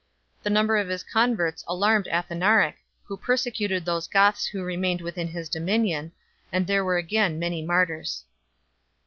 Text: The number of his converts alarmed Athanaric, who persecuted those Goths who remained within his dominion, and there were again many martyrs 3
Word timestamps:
The 0.41 0.49
number 0.49 0.77
of 0.77 0.87
his 0.87 1.03
converts 1.03 1.63
alarmed 1.67 2.07
Athanaric, 2.07 2.77
who 3.03 3.15
persecuted 3.17 3.85
those 3.85 4.07
Goths 4.07 4.47
who 4.47 4.63
remained 4.63 5.01
within 5.01 5.27
his 5.27 5.47
dominion, 5.47 6.11
and 6.51 6.65
there 6.65 6.83
were 6.83 6.97
again 6.97 7.37
many 7.37 7.61
martyrs 7.63 8.23
3 8.25 8.27